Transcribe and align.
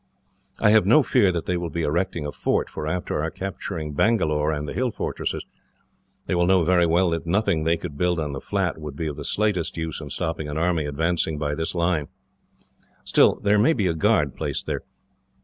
"I 0.59 0.71
have 0.71 0.87
no 0.87 1.03
fear 1.03 1.31
that 1.31 1.45
they 1.45 1.55
will 1.57 1.69
be 1.69 1.83
erecting 1.83 2.25
a 2.25 2.31
fort, 2.31 2.71
for 2.71 2.87
after 2.87 3.21
our 3.21 3.29
capturing 3.29 3.93
Bangalore 3.93 4.51
and 4.51 4.67
the 4.67 4.73
hill 4.73 4.89
fortresses, 4.89 5.45
they 6.25 6.33
will 6.33 6.47
know 6.47 6.63
very 6.63 6.87
well 6.87 7.11
that 7.11 7.27
nothing 7.27 7.65
they 7.65 7.77
could 7.77 7.99
build 7.99 8.19
on 8.19 8.31
the 8.31 8.41
flat 8.41 8.79
would 8.79 8.95
be 8.95 9.05
of 9.05 9.15
the 9.15 9.23
slightest 9.23 9.77
use 9.77 10.01
in 10.01 10.09
stopping 10.09 10.47
an 10.47 10.57
army 10.57 10.85
advancing 10.87 11.37
by 11.37 11.53
this 11.53 11.75
line. 11.75 12.07
Still, 13.03 13.35
there 13.43 13.59
may 13.59 13.73
be 13.73 13.85
a 13.85 13.93
guard 13.93 14.35
placed 14.35 14.65
there. 14.65 14.81